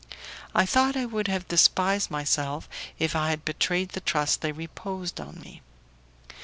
I 0.55 0.65
thought 0.65 0.97
I 0.97 1.05
would 1.05 1.27
have 1.27 1.47
despised 1.47 2.09
myself 2.09 2.67
if 2.97 3.15
I 3.15 3.29
had 3.29 3.45
betrayed 3.45 3.89
the 3.89 4.01
trust 4.01 4.41
they 4.41 4.51
reposed 4.51 5.19
in 5.19 5.39
me. 5.39 5.61